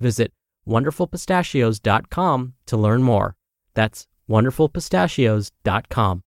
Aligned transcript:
Visit 0.00 0.32
wonderfulpistachios.com 0.66 2.54
to 2.66 2.76
learn 2.76 3.02
more. 3.02 3.36
That's 3.74 4.06
wonderfulpistachios.com. 4.28 6.22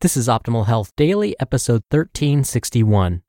This 0.00 0.16
is 0.16 0.28
Optimal 0.28 0.66
Health 0.66 0.92
Daily, 0.96 1.36
episode 1.38 1.82
1361 1.90 3.22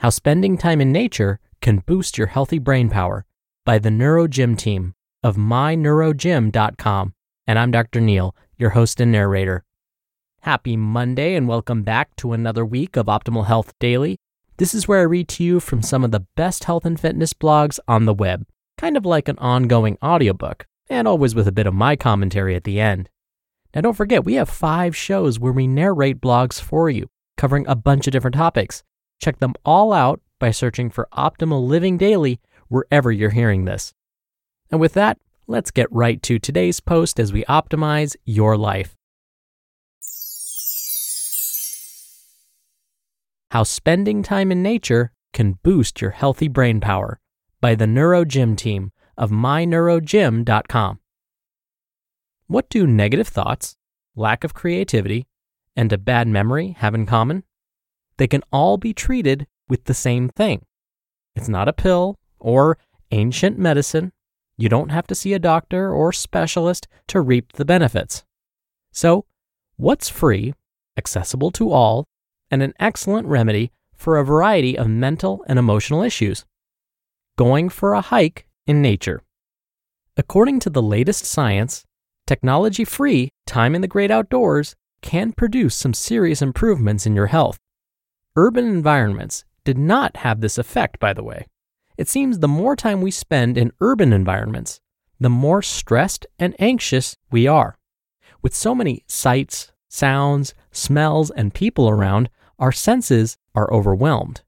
How 0.00 0.10
Spending 0.10 0.58
Time 0.58 0.80
in 0.80 0.92
Nature 0.92 1.40
Can 1.60 1.78
Boost 1.78 2.18
Your 2.18 2.26
Healthy 2.26 2.58
Brain 2.58 2.90
Power 2.90 3.24
by 3.64 3.78
the 3.78 3.88
NeuroGym 3.88 4.56
team 4.58 4.94
of 5.22 5.36
myneurogym.com. 5.36 7.14
And 7.46 7.58
I'm 7.58 7.70
Dr. 7.70 8.00
Neal, 8.00 8.36
your 8.58 8.70
host 8.70 9.00
and 9.00 9.10
narrator. 9.10 9.64
Happy 10.42 10.76
Monday, 10.76 11.34
and 11.34 11.48
welcome 11.48 11.82
back 11.82 12.14
to 12.16 12.32
another 12.32 12.64
week 12.64 12.96
of 12.96 13.06
Optimal 13.06 13.46
Health 13.46 13.72
Daily. 13.80 14.18
This 14.58 14.74
is 14.74 14.86
where 14.86 15.00
I 15.00 15.02
read 15.02 15.28
to 15.28 15.44
you 15.44 15.60
from 15.60 15.82
some 15.82 16.04
of 16.04 16.10
the 16.10 16.26
best 16.36 16.64
health 16.64 16.84
and 16.84 16.98
fitness 16.98 17.32
blogs 17.32 17.78
on 17.88 18.04
the 18.04 18.14
web, 18.14 18.44
kind 18.78 18.96
of 18.96 19.04
like 19.04 19.28
an 19.28 19.38
ongoing 19.38 19.98
audiobook, 20.02 20.66
and 20.88 21.06
always 21.06 21.34
with 21.34 21.46
a 21.46 21.52
bit 21.52 21.66
of 21.66 21.74
my 21.74 21.96
commentary 21.96 22.54
at 22.54 22.64
the 22.64 22.80
end. 22.80 23.10
Now, 23.74 23.82
don't 23.82 23.96
forget, 23.96 24.24
we 24.24 24.34
have 24.34 24.48
five 24.48 24.96
shows 24.96 25.38
where 25.38 25.52
we 25.52 25.66
narrate 25.66 26.22
blogs 26.22 26.58
for 26.58 26.88
you, 26.88 27.10
covering 27.36 27.66
a 27.66 27.76
bunch 27.76 28.06
of 28.06 28.12
different 28.12 28.36
topics. 28.36 28.82
Check 29.20 29.40
them 29.40 29.54
all 29.66 29.92
out 29.92 30.20
by 30.38 30.52
searching 30.52 30.88
for 30.88 31.08
Optimal 31.12 31.66
Living 31.66 31.98
Daily 31.98 32.40
wherever 32.68 33.12
you're 33.12 33.30
hearing 33.30 33.64
this. 33.64 33.92
And 34.70 34.80
with 34.80 34.94
that, 34.94 35.18
let's 35.46 35.70
get 35.70 35.92
right 35.92 36.22
to 36.22 36.38
today's 36.38 36.80
post 36.80 37.18
as 37.18 37.32
we 37.32 37.44
optimize 37.44 38.16
your 38.24 38.56
life. 38.56 38.94
How 43.50 43.64
Spending 43.64 44.22
Time 44.22 44.52
in 44.52 44.62
Nature 44.62 45.12
Can 45.32 45.58
Boost 45.62 46.00
Your 46.00 46.10
Healthy 46.12 46.48
Brain 46.48 46.80
Power 46.80 47.18
by 47.60 47.74
the 47.74 47.86
NeuroGym 47.86 48.56
team 48.56 48.92
of 49.16 49.30
myneurogym.com. 49.30 51.00
What 52.46 52.70
do 52.70 52.86
negative 52.86 53.28
thoughts, 53.28 53.76
lack 54.16 54.44
of 54.44 54.54
creativity, 54.54 55.26
and 55.76 55.92
a 55.92 55.98
bad 55.98 56.28
memory 56.28 56.76
have 56.78 56.94
in 56.94 57.04
common? 57.04 57.44
They 58.16 58.26
can 58.26 58.42
all 58.52 58.78
be 58.78 58.94
treated 58.94 59.46
with 59.68 59.84
the 59.84 59.94
same 59.94 60.28
thing. 60.28 60.64
It's 61.36 61.48
not 61.48 61.68
a 61.68 61.72
pill 61.72 62.18
or 62.38 62.78
ancient 63.10 63.58
medicine. 63.58 64.12
You 64.56 64.68
don't 64.68 64.90
have 64.90 65.06
to 65.08 65.14
see 65.14 65.34
a 65.34 65.38
doctor 65.38 65.92
or 65.92 66.12
specialist 66.12 66.88
to 67.08 67.20
reap 67.20 67.52
the 67.52 67.64
benefits. 67.64 68.24
So, 68.92 69.26
what's 69.76 70.08
free, 70.08 70.54
accessible 70.96 71.50
to 71.52 71.70
all, 71.70 72.06
and 72.50 72.62
an 72.62 72.74
excellent 72.80 73.28
remedy 73.28 73.70
for 73.94 74.16
a 74.16 74.24
variety 74.24 74.76
of 74.76 74.88
mental 74.88 75.44
and 75.48 75.58
emotional 75.58 76.02
issues? 76.02 76.44
Going 77.38 77.68
for 77.68 77.92
a 77.92 78.00
hike 78.00 78.48
in 78.66 78.82
nature. 78.82 79.22
According 80.16 80.58
to 80.58 80.70
the 80.70 80.82
latest 80.82 81.24
science, 81.24 81.84
technology 82.26 82.84
free 82.84 83.30
time 83.46 83.76
in 83.76 83.80
the 83.80 83.86
great 83.86 84.10
outdoors 84.10 84.74
can 85.02 85.30
produce 85.30 85.76
some 85.76 85.94
serious 85.94 86.42
improvements 86.42 87.06
in 87.06 87.14
your 87.14 87.28
health. 87.28 87.60
Urban 88.34 88.66
environments 88.66 89.44
did 89.62 89.78
not 89.78 90.16
have 90.16 90.40
this 90.40 90.58
effect, 90.58 90.98
by 90.98 91.12
the 91.12 91.22
way. 91.22 91.46
It 91.96 92.08
seems 92.08 92.40
the 92.40 92.48
more 92.48 92.74
time 92.74 93.02
we 93.02 93.12
spend 93.12 93.56
in 93.56 93.70
urban 93.80 94.12
environments, 94.12 94.80
the 95.20 95.30
more 95.30 95.62
stressed 95.62 96.26
and 96.40 96.56
anxious 96.58 97.16
we 97.30 97.46
are. 97.46 97.78
With 98.42 98.52
so 98.52 98.74
many 98.74 99.04
sights, 99.06 99.70
sounds, 99.86 100.54
smells, 100.72 101.30
and 101.30 101.54
people 101.54 101.88
around, 101.88 102.30
our 102.58 102.72
senses 102.72 103.38
are 103.54 103.72
overwhelmed. 103.72 104.42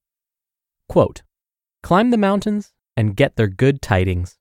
Quote 0.89 1.23
Climb 1.85 2.11
the 2.11 2.19
mountains 2.19 2.73
and 2.97 3.17
get 3.17 3.37
their 3.37 3.49
good 3.49 3.81
tidings. 3.81 4.39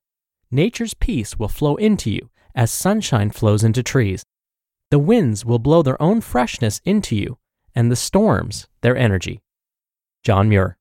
Nature's 0.50 0.94
peace 0.94 1.38
will 1.38 1.48
flow 1.48 1.76
into 1.76 2.10
you 2.10 2.30
as 2.54 2.70
sunshine 2.70 3.30
flows 3.30 3.62
into 3.62 3.82
trees. 3.82 4.24
The 4.90 4.98
winds 4.98 5.44
will 5.44 5.58
blow 5.58 5.82
their 5.82 6.00
own 6.02 6.20
freshness 6.20 6.80
into 6.84 7.14
you, 7.14 7.38
and 7.74 7.90
the 7.90 7.96
storms 7.96 8.66
their 8.80 8.96
energy. 8.96 9.40
John 10.24 10.48
Muir. 10.48 10.76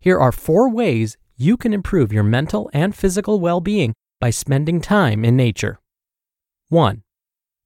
Here 0.00 0.18
are 0.18 0.32
four 0.32 0.70
ways 0.70 1.18
you 1.36 1.56
can 1.56 1.74
improve 1.74 2.12
your 2.12 2.22
mental 2.22 2.70
and 2.72 2.94
physical 2.94 3.38
well 3.40 3.60
being 3.60 3.92
by 4.20 4.30
spending 4.30 4.80
time 4.80 5.24
in 5.24 5.36
nature. 5.36 5.78
1. 6.68 7.02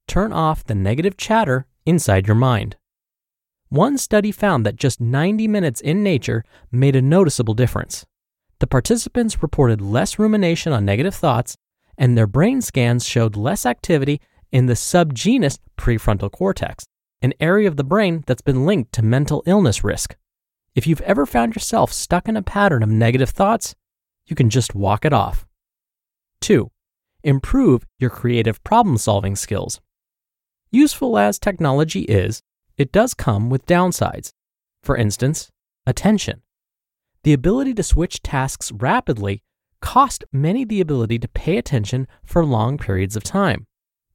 Turn 0.07 0.33
off 0.33 0.63
the 0.63 0.75
negative 0.75 1.17
chatter 1.17 1.65
inside 1.85 2.27
your 2.27 2.35
mind. 2.35 2.75
One 3.69 3.97
study 3.97 4.31
found 4.31 4.65
that 4.65 4.75
just 4.75 5.01
90 5.01 5.47
minutes 5.47 5.81
in 5.81 6.03
nature 6.03 6.43
made 6.71 6.95
a 6.95 7.01
noticeable 7.01 7.53
difference. 7.53 8.05
The 8.65 8.69
participants 8.69 9.43
reported 9.43 9.79
less 9.79 10.17
rumination 10.17 10.73
on 10.73 10.85
negative 10.85 11.13
thoughts 11.13 11.55
and 11.99 12.17
their 12.17 12.25
brain 12.25 12.61
scans 12.63 13.05
showed 13.05 13.35
less 13.35 13.63
activity 13.63 14.19
in 14.51 14.65
the 14.65 14.75
subgenual 14.75 15.51
prefrontal 15.77 16.31
cortex, 16.31 16.87
an 17.21 17.35
area 17.39 17.67
of 17.67 17.77
the 17.77 17.83
brain 17.83 18.23
that's 18.25 18.41
been 18.41 18.65
linked 18.65 18.91
to 18.93 19.03
mental 19.03 19.43
illness 19.45 19.83
risk. 19.83 20.15
If 20.73 20.87
you've 20.87 21.01
ever 21.01 21.27
found 21.27 21.53
yourself 21.53 21.93
stuck 21.93 22.27
in 22.27 22.35
a 22.35 22.41
pattern 22.41 22.81
of 22.81 22.89
negative 22.89 23.29
thoughts, 23.29 23.75
you 24.25 24.35
can 24.35 24.49
just 24.49 24.73
walk 24.73 25.05
it 25.05 25.13
off. 25.13 25.45
2. 26.41 26.71
Improve 27.23 27.85
your 27.99 28.09
creative 28.09 28.63
problem 28.63 28.97
solving 28.97 29.35
skills. 29.35 29.79
Useful 30.71 31.19
as 31.19 31.37
technology 31.37 32.01
is, 32.05 32.41
it 32.77 32.91
does 32.91 33.13
come 33.13 33.51
with 33.51 33.67
downsides. 33.67 34.31
For 34.81 34.97
instance, 34.97 35.51
attention. 35.85 36.41
The 37.25 37.33
ability 37.33 37.73
to 37.73 37.81
switch 37.81 38.21
tasks 38.21 38.71
rapidly 38.71 39.41
cost 39.81 40.23
many 40.31 40.63
the 40.63 40.79
ability 40.79 41.17
to 41.17 41.27
pay 41.27 41.57
attention 41.57 42.07
for 42.23 42.45
long 42.45 42.77
periods 42.77 43.15
of 43.15 43.23
time. 43.23 43.65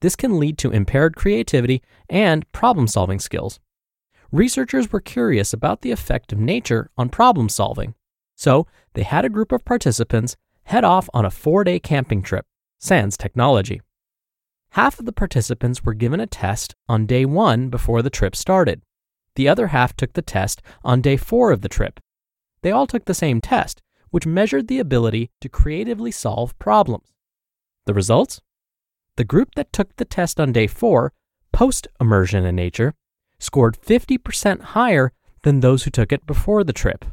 This 0.00 0.14
can 0.14 0.38
lead 0.38 0.58
to 0.58 0.70
impaired 0.70 1.16
creativity 1.16 1.82
and 2.08 2.50
problem 2.52 2.86
solving 2.86 3.18
skills. 3.18 3.58
Researchers 4.30 4.92
were 4.92 5.00
curious 5.00 5.52
about 5.52 5.80
the 5.80 5.90
effect 5.90 6.32
of 6.32 6.38
nature 6.38 6.88
on 6.96 7.08
problem 7.08 7.48
solving, 7.48 7.96
so 8.36 8.68
they 8.94 9.02
had 9.02 9.24
a 9.24 9.28
group 9.28 9.50
of 9.50 9.64
participants 9.64 10.36
head 10.62 10.84
off 10.84 11.10
on 11.12 11.24
a 11.24 11.32
four 11.32 11.64
day 11.64 11.80
camping 11.80 12.22
trip, 12.22 12.46
sans 12.78 13.16
technology. 13.16 13.80
Half 14.74 15.00
of 15.00 15.04
the 15.04 15.12
participants 15.12 15.82
were 15.82 15.94
given 15.94 16.20
a 16.20 16.28
test 16.28 16.76
on 16.88 17.06
day 17.06 17.24
one 17.24 17.70
before 17.70 18.02
the 18.02 18.08
trip 18.08 18.36
started. 18.36 18.82
The 19.34 19.48
other 19.48 19.66
half 19.66 19.96
took 19.96 20.12
the 20.12 20.22
test 20.22 20.62
on 20.84 21.00
day 21.00 21.16
four 21.16 21.50
of 21.50 21.62
the 21.62 21.68
trip. 21.68 21.98
They 22.62 22.70
all 22.70 22.86
took 22.86 23.04
the 23.04 23.14
same 23.14 23.40
test, 23.40 23.82
which 24.10 24.26
measured 24.26 24.68
the 24.68 24.78
ability 24.78 25.30
to 25.40 25.48
creatively 25.48 26.10
solve 26.10 26.58
problems. 26.58 27.12
The 27.86 27.94
results? 27.94 28.40
the 29.20 29.24
group 29.24 29.54
that 29.54 29.70
took 29.70 29.96
the 29.96 30.04
test 30.06 30.40
on 30.40 30.50
day 30.50 30.66
four, 30.66 31.12
post 31.52 31.86
immersion 32.00 32.46
in 32.46 32.56
nature, 32.56 32.94
scored 33.38 33.78
50% 33.78 34.62
higher 34.62 35.12
than 35.42 35.60
those 35.60 35.82
who 35.82 35.90
took 35.90 36.10
it 36.10 36.26
before 36.26 36.64
the 36.64 36.72
trip. 36.72 37.04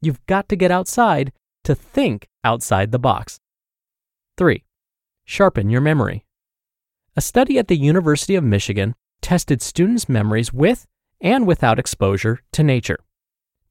You've 0.00 0.24
got 0.26 0.48
to 0.50 0.56
get 0.56 0.70
outside 0.70 1.32
to 1.64 1.74
think 1.74 2.28
outside 2.44 2.92
the 2.92 3.00
box. 3.00 3.40
3. 4.38 4.62
Sharpen 5.24 5.68
your 5.68 5.80
memory. 5.80 6.26
A 7.16 7.20
study 7.20 7.58
at 7.58 7.66
the 7.66 7.76
University 7.76 8.36
of 8.36 8.44
Michigan 8.44 8.94
tested 9.20 9.62
students' 9.62 10.08
memories 10.08 10.52
with 10.52 10.86
and 11.20 11.44
without 11.44 11.80
exposure 11.80 12.38
to 12.52 12.62
nature. 12.62 13.00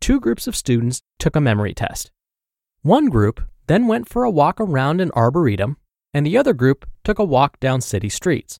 Two 0.01 0.19
groups 0.19 0.48
of 0.48 0.56
students 0.56 1.03
took 1.19 1.36
a 1.36 1.42
memory 1.42 1.75
test. 1.75 2.12
One 2.81 3.06
group 3.06 3.39
then 3.68 3.86
went 3.86 4.09
for 4.09 4.24
a 4.24 4.31
walk 4.31 4.59
around 4.59 5.00
an 5.00 5.12
arboretum 5.15 5.77
and 6.12 6.25
the 6.25 6.38
other 6.38 6.53
group 6.53 6.88
took 7.03 7.19
a 7.19 7.24
walk 7.24 7.59
down 7.59 7.81
city 7.81 8.09
streets. 8.09 8.59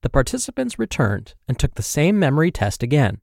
The 0.00 0.08
participants 0.08 0.78
returned 0.78 1.34
and 1.46 1.58
took 1.58 1.74
the 1.74 1.82
same 1.82 2.18
memory 2.18 2.50
test 2.50 2.82
again. 2.82 3.20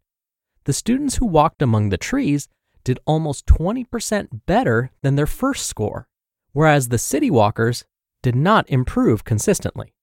The 0.66 0.74
students 0.74 1.16
who 1.16 1.26
walked 1.26 1.64
among 1.64 1.90
the 1.90 1.98
trees 1.98 2.48
did 2.84 3.00
almost 3.06 3.48
20% 3.48 4.46
better 4.46 4.92
than 5.02 5.16
their 5.16 5.26
first 5.26 5.66
score, 5.66 6.08
whereas 6.54 6.90
the 6.90 7.00
city 7.00 7.32
walkers 7.32 7.84
did 8.22 8.36
not 8.36 8.70
improve 8.70 9.24
consistently. 9.24 9.96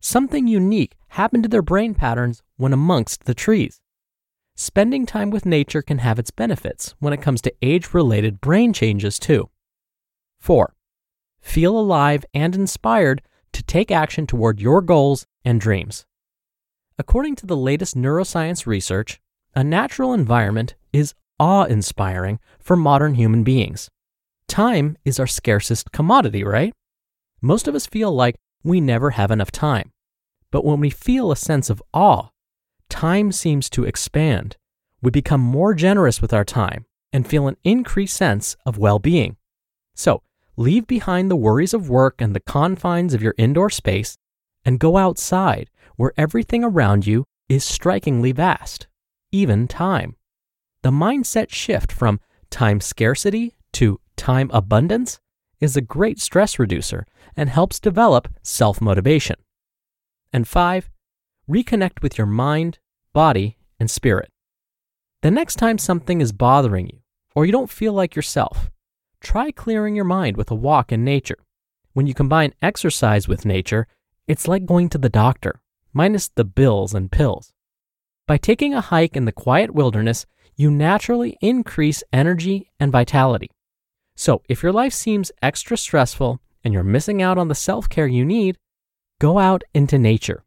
Something 0.00 0.48
unique 0.48 0.96
happened 1.08 1.44
to 1.44 1.48
their 1.48 1.62
brain 1.62 1.94
patterns 1.94 2.42
when 2.56 2.72
amongst 2.72 3.24
the 3.24 3.34
trees. 3.34 3.80
Spending 4.56 5.06
time 5.06 5.30
with 5.30 5.46
nature 5.46 5.82
can 5.82 5.98
have 5.98 6.18
its 6.18 6.30
benefits 6.30 6.94
when 6.98 7.12
it 7.12 7.22
comes 7.22 7.40
to 7.42 7.54
age 7.62 7.94
related 7.94 8.40
brain 8.40 8.72
changes, 8.72 9.18
too. 9.18 9.50
4 10.40 10.74
feel 11.46 11.78
alive 11.78 12.24
and 12.34 12.56
inspired 12.56 13.22
to 13.52 13.62
take 13.62 13.90
action 13.90 14.26
toward 14.26 14.60
your 14.60 14.82
goals 14.82 15.26
and 15.44 15.60
dreams. 15.60 16.04
According 16.98 17.36
to 17.36 17.46
the 17.46 17.56
latest 17.56 17.96
neuroscience 17.96 18.66
research, 18.66 19.20
a 19.54 19.62
natural 19.62 20.12
environment 20.12 20.74
is 20.92 21.14
awe 21.38 21.64
inspiring 21.64 22.40
for 22.58 22.76
modern 22.76 23.14
human 23.14 23.44
beings. 23.44 23.88
Time 24.48 24.96
is 25.04 25.20
our 25.20 25.26
scarcest 25.26 25.92
commodity, 25.92 26.42
right? 26.42 26.72
Most 27.40 27.68
of 27.68 27.74
us 27.76 27.86
feel 27.86 28.12
like 28.12 28.34
we 28.64 28.80
never 28.80 29.10
have 29.10 29.30
enough 29.30 29.52
time. 29.52 29.92
But 30.50 30.64
when 30.64 30.80
we 30.80 30.90
feel 30.90 31.30
a 31.30 31.36
sense 31.36 31.70
of 31.70 31.82
awe, 31.94 32.30
time 32.88 33.32
seems 33.32 33.68
to 33.70 33.84
expand. 33.84 34.56
We 35.02 35.10
become 35.10 35.40
more 35.40 35.74
generous 35.74 36.20
with 36.20 36.32
our 36.32 36.44
time 36.44 36.86
and 37.12 37.26
feel 37.26 37.48
an 37.48 37.56
increased 37.64 38.16
sense 38.16 38.56
of 38.64 38.78
well 38.78 38.98
being. 38.98 39.36
So, 39.94 40.22
Leave 40.58 40.86
behind 40.86 41.30
the 41.30 41.36
worries 41.36 41.74
of 41.74 41.90
work 41.90 42.14
and 42.18 42.34
the 42.34 42.40
confines 42.40 43.12
of 43.12 43.22
your 43.22 43.34
indoor 43.36 43.68
space 43.68 44.16
and 44.64 44.80
go 44.80 44.96
outside 44.96 45.68
where 45.96 46.14
everything 46.16 46.64
around 46.64 47.06
you 47.06 47.24
is 47.48 47.62
strikingly 47.62 48.32
vast, 48.32 48.86
even 49.30 49.68
time. 49.68 50.16
The 50.82 50.90
mindset 50.90 51.50
shift 51.50 51.92
from 51.92 52.20
time 52.48 52.80
scarcity 52.80 53.54
to 53.74 54.00
time 54.16 54.50
abundance 54.52 55.20
is 55.60 55.76
a 55.76 55.82
great 55.82 56.18
stress 56.20 56.58
reducer 56.58 57.06
and 57.36 57.50
helps 57.50 57.78
develop 57.78 58.28
self 58.42 58.80
motivation. 58.80 59.36
And 60.32 60.48
five, 60.48 60.90
reconnect 61.48 62.02
with 62.02 62.18
your 62.18 62.26
mind, 62.26 62.78
body, 63.12 63.56
and 63.78 63.90
spirit. 63.90 64.30
The 65.22 65.30
next 65.30 65.56
time 65.56 65.78
something 65.78 66.20
is 66.20 66.32
bothering 66.32 66.88
you 66.88 66.98
or 67.34 67.44
you 67.44 67.52
don't 67.52 67.70
feel 67.70 67.92
like 67.92 68.16
yourself, 68.16 68.70
try 69.20 69.50
clearing 69.50 69.94
your 69.94 70.04
mind 70.04 70.36
with 70.36 70.50
a 70.50 70.54
walk 70.54 70.90
in 70.90 71.04
nature. 71.04 71.38
When 71.92 72.06
you 72.06 72.14
combine 72.14 72.54
exercise 72.62 73.28
with 73.28 73.44
nature, 73.44 73.86
it's 74.26 74.48
like 74.48 74.66
going 74.66 74.88
to 74.90 74.98
the 74.98 75.08
doctor, 75.08 75.60
minus 75.92 76.28
the 76.28 76.44
bills 76.44 76.94
and 76.94 77.12
pills. 77.12 77.52
By 78.26 78.38
taking 78.38 78.74
a 78.74 78.80
hike 78.80 79.16
in 79.16 79.24
the 79.24 79.32
quiet 79.32 79.72
wilderness, 79.72 80.26
you 80.56 80.70
naturally 80.70 81.36
increase 81.40 82.02
energy 82.12 82.70
and 82.80 82.90
vitality. 82.90 83.50
So, 84.16 84.42
if 84.48 84.62
your 84.62 84.72
life 84.72 84.94
seems 84.94 85.30
extra 85.42 85.76
stressful 85.76 86.40
and 86.64 86.72
you're 86.72 86.82
missing 86.82 87.20
out 87.20 87.36
on 87.36 87.48
the 87.48 87.54
self 87.54 87.88
care 87.88 88.06
you 88.06 88.24
need, 88.24 88.56
go 89.20 89.38
out 89.38 89.62
into 89.74 89.98
nature. 89.98 90.45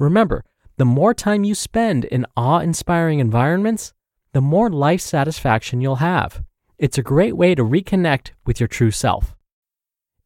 Remember, 0.00 0.44
the 0.78 0.86
more 0.86 1.12
time 1.12 1.44
you 1.44 1.54
spend 1.54 2.06
in 2.06 2.24
awe 2.34 2.60
inspiring 2.60 3.18
environments, 3.18 3.92
the 4.32 4.40
more 4.40 4.70
life 4.70 5.02
satisfaction 5.02 5.82
you'll 5.82 5.96
have. 5.96 6.42
It's 6.78 6.96
a 6.96 7.02
great 7.02 7.36
way 7.36 7.54
to 7.54 7.62
reconnect 7.62 8.30
with 8.46 8.58
your 8.58 8.66
true 8.66 8.92
self. 8.92 9.36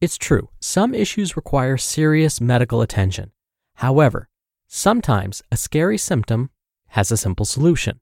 It's 0.00 0.17
true, 0.17 0.49
some 0.61 0.94
issues 0.94 1.37
require 1.37 1.76
serious 1.76 2.41
medical 2.41 2.82
attention. 2.82 3.32
However, 3.75 4.29
sometimes 4.69 5.43
a 5.50 5.56
scary 5.56 5.99
symptom 5.99 6.50
has 6.91 7.11
a 7.11 7.17
simple 7.17 7.44
solution. 7.44 7.99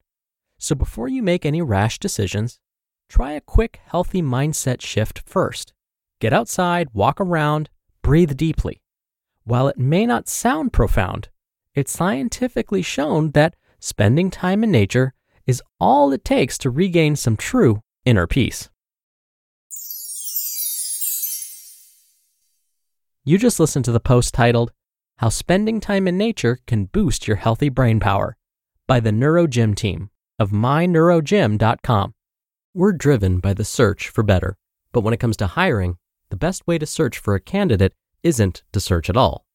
So 0.58 0.74
before 0.74 1.08
you 1.08 1.22
make 1.22 1.46
any 1.46 1.62
rash 1.62 1.98
decisions, 1.98 2.60
try 3.08 3.32
a 3.32 3.40
quick, 3.40 3.80
healthy 3.86 4.20
mindset 4.20 4.82
shift 4.82 5.22
first. 5.24 5.72
Get 6.20 6.34
outside, 6.34 6.88
walk 6.92 7.18
around, 7.18 7.70
breathe 8.02 8.36
deeply. 8.36 8.82
While 9.44 9.68
it 9.68 9.78
may 9.78 10.04
not 10.04 10.28
sound 10.28 10.74
profound, 10.74 11.30
it's 11.74 11.92
scientifically 11.92 12.82
shown 12.82 13.30
that 13.30 13.56
spending 13.80 14.30
time 14.30 14.62
in 14.62 14.70
nature 14.70 15.14
is 15.46 15.62
all 15.80 16.12
it 16.12 16.24
takes 16.24 16.58
to 16.58 16.70
regain 16.70 17.16
some 17.16 17.36
true 17.36 17.80
inner 18.04 18.26
peace. 18.26 18.68
You 23.24 23.38
just 23.38 23.60
listened 23.60 23.84
to 23.84 23.92
the 23.92 24.00
post 24.00 24.34
titled, 24.34 24.72
How 25.18 25.28
Spending 25.28 25.80
Time 25.80 26.08
in 26.08 26.18
Nature 26.18 26.58
Can 26.66 26.86
Boost 26.86 27.28
Your 27.28 27.36
Healthy 27.36 27.68
Brain 27.68 28.00
Power 28.00 28.36
by 28.88 29.00
the 29.00 29.10
NeuroGym 29.10 29.76
team 29.76 30.10
of 30.38 30.50
myneurogym.com. 30.50 32.14
We're 32.74 32.92
driven 32.92 33.38
by 33.38 33.54
the 33.54 33.64
search 33.64 34.08
for 34.08 34.22
better, 34.22 34.56
but 34.92 35.02
when 35.02 35.14
it 35.14 35.20
comes 35.20 35.36
to 35.38 35.46
hiring, 35.46 35.98
the 36.30 36.36
best 36.36 36.66
way 36.66 36.78
to 36.78 36.86
search 36.86 37.18
for 37.18 37.34
a 37.34 37.40
candidate 37.40 37.94
isn't 38.22 38.64
to 38.72 38.80
search 38.80 39.08
at 39.08 39.16
all. 39.16 39.46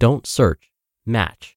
Don't 0.00 0.26
search, 0.26 0.72
match 1.06 1.56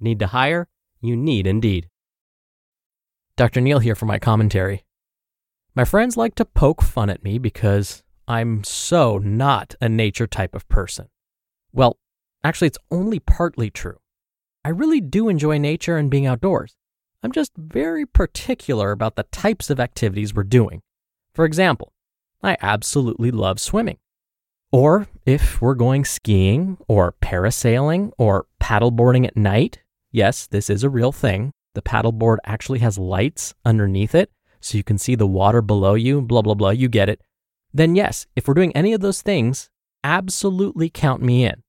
Need 0.00 0.18
to 0.20 0.28
hire? 0.28 0.68
You 1.00 1.16
need 1.16 1.46
Indeed. 1.46 1.88
Dr. 3.36 3.60
Neal 3.60 3.80
here 3.80 3.94
for 3.94 4.06
my 4.06 4.18
commentary. 4.18 4.84
My 5.74 5.84
friends 5.84 6.16
like 6.16 6.34
to 6.36 6.44
poke 6.44 6.82
fun 6.82 7.10
at 7.10 7.22
me 7.22 7.38
because 7.38 8.02
I'm 8.26 8.64
so 8.64 9.18
not 9.18 9.74
a 9.80 9.88
nature 9.88 10.26
type 10.26 10.54
of 10.54 10.68
person. 10.68 11.08
Well, 11.72 11.98
actually, 12.42 12.68
it's 12.68 12.78
only 12.90 13.18
partly 13.18 13.70
true. 13.70 13.98
I 14.64 14.70
really 14.70 15.00
do 15.00 15.28
enjoy 15.28 15.58
nature 15.58 15.96
and 15.96 16.10
being 16.10 16.26
outdoors. 16.26 16.76
I'm 17.22 17.32
just 17.32 17.52
very 17.56 18.06
particular 18.06 18.90
about 18.90 19.16
the 19.16 19.24
types 19.24 19.68
of 19.68 19.78
activities 19.78 20.34
we're 20.34 20.44
doing. 20.44 20.82
For 21.34 21.44
example, 21.44 21.92
I 22.42 22.56
absolutely 22.60 23.30
love 23.30 23.60
swimming. 23.60 23.98
Or 24.72 25.08
if 25.24 25.60
we're 25.60 25.74
going 25.74 26.04
skiing 26.04 26.78
or 26.88 27.14
parasailing 27.22 28.12
or 28.18 28.46
paddleboarding 28.60 29.26
at 29.26 29.36
night, 29.36 29.82
yes, 30.16 30.46
this 30.46 30.70
is 30.70 30.82
a 30.82 30.90
real 30.90 31.12
thing. 31.12 31.52
The 31.74 31.82
paddleboard 31.82 32.38
actually 32.44 32.78
has 32.78 32.98
lights 32.98 33.54
underneath 33.64 34.14
it 34.14 34.30
so 34.60 34.78
you 34.78 34.82
can 34.82 34.98
see 34.98 35.14
the 35.14 35.26
water 35.26 35.60
below 35.60 35.94
you, 35.94 36.22
blah, 36.22 36.42
blah, 36.42 36.54
blah. 36.54 36.70
You 36.70 36.88
get 36.88 37.10
it. 37.10 37.20
Then, 37.72 37.94
yes, 37.94 38.26
if 38.34 38.48
we're 38.48 38.54
doing 38.54 38.74
any 38.74 38.94
of 38.94 39.02
those 39.02 39.20
things, 39.20 39.68
absolutely 40.02 40.88
count 40.88 41.22
me 41.22 41.44
in. 41.44 41.62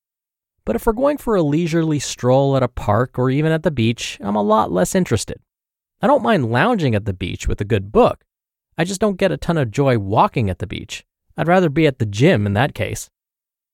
But 0.65 0.77
if 0.77 0.85
we're 0.85 0.93
going 0.93 1.17
for 1.17 1.35
a 1.35 1.41
leisurely 1.41 1.99
stroll 1.99 2.55
at 2.55 2.63
a 2.63 2.69
park 2.69 3.19
or 3.19 3.29
even 3.29 3.51
at 3.51 3.63
the 3.63 3.71
beach, 3.71 4.17
I'm 4.21 4.35
a 4.35 4.41
lot 4.41 4.71
less 4.71 4.95
interested. 4.95 5.39
I 6.01 6.07
don't 6.07 6.23
mind 6.23 6.51
lounging 6.51 6.95
at 6.95 7.05
the 7.05 7.13
beach 7.13 7.47
with 7.47 7.59
a 7.59 7.65
good 7.65 7.91
book. 7.91 8.23
I 8.77 8.85
just 8.85 9.01
don't 9.01 9.17
get 9.17 9.31
a 9.31 9.37
ton 9.37 9.57
of 9.57 9.71
joy 9.71 9.97
walking 9.97 10.49
at 10.49 10.59
the 10.59 10.67
beach. 10.67 11.05
I'd 11.35 11.47
rather 11.47 11.69
be 11.69 11.85
at 11.85 11.99
the 11.99 12.05
gym 12.05 12.45
in 12.45 12.53
that 12.53 12.73
case. 12.73 13.09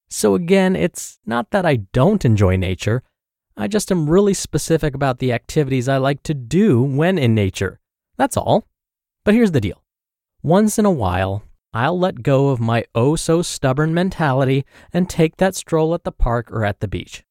So 0.10 0.34
again, 0.34 0.75
it's 0.75 1.20
not 1.25 1.51
that 1.51 1.65
I 1.65 1.77
don't 1.92 2.25
enjoy 2.25 2.56
nature. 2.56 3.03
I 3.56 3.68
just 3.68 3.92
am 3.92 4.10
really 4.10 4.34
specific 4.34 4.96
about 4.96 5.20
the 5.20 5.32
activities 5.32 5.88
I 5.88 5.98
like 5.98 6.24
to 6.24 6.34
do 6.34 6.82
when 6.82 7.18
in 7.18 7.36
nature. 7.36 7.80
That's 8.18 8.38
all. 8.38 8.68
But 9.24 9.36
here's 9.36 9.52
the 9.52 9.62
deal. 9.62 9.84
Once 10.42 10.80
in 10.80 10.86
a 10.86 10.92
while, 10.92 11.44
I'll 11.74 11.98
let 11.98 12.24
go 12.24 12.50
of 12.50 12.60
my 12.60 12.86
oh 12.94 13.16
so 13.16 13.42
stubborn 13.42 13.94
mentality 13.94 14.66
and 14.92 15.10
take 15.10 15.38
that 15.38 15.56
stroll 15.56 15.94
at 15.94 16.04
the 16.04 16.12
park 16.12 16.52
or 16.52 16.66
at 16.66 16.80
the 16.80 16.88
beach. 16.88 17.24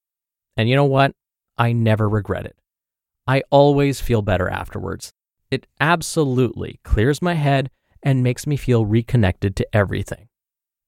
And 0.57 0.69
you 0.69 0.77
know 0.77 0.85
what? 0.85 1.15
I 1.59 1.73
never 1.73 2.09
regret 2.09 2.47
it. 2.47 2.57
I 3.27 3.43
always 3.51 4.01
feel 4.01 4.23
better 4.23 4.49
afterwards. 4.49 5.13
It 5.51 5.67
absolutely 5.81 6.81
clears 6.83 7.21
my 7.21 7.35
head 7.35 7.71
and 8.03 8.23
makes 8.23 8.47
me 8.47 8.57
feel 8.57 8.85
reconnected 8.85 9.55
to 9.57 9.77
everything. 9.77 10.29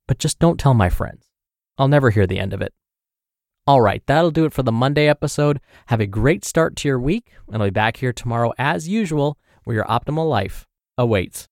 But 0.09 0.19
just 0.19 0.39
don't 0.39 0.59
tell 0.59 0.75
my 0.75 0.91
friends. 0.91 1.27
I'll 1.79 1.89
never 1.89 2.11
hear 2.11 2.27
the 2.27 2.39
end 2.39 2.53
of 2.53 2.63
it. 2.63 2.73
All 3.67 3.81
right, 3.81 4.03
that'll 4.05 4.31
do 4.31 4.45
it 4.45 4.53
for 4.53 4.63
the 4.63 4.71
Monday 4.71 5.09
episode. 5.09 5.59
Have 5.87 5.99
a 5.99 6.07
great 6.07 6.45
start 6.45 6.77
to 6.77 6.89
your 6.89 7.01
week, 7.01 7.31
and 7.51 7.63
I'll 7.63 7.69
be 7.69 7.71
back 7.71 7.97
here 7.97 8.13
tomorrow 8.13 8.53
as 8.59 8.89
usual 8.89 9.39
where 9.65 9.77
your 9.77 9.87
optimal 9.87 10.29
life 10.29 10.67
awaits. 10.99 11.49